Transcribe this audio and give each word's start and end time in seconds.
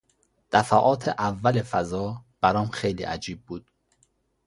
دفعات 0.51 1.07
اول 1.07 1.61
فضا 1.63 2.21
برام 2.41 2.67
خیلی 2.67 3.03
عجیب 3.03 3.45
بود. 3.45 3.71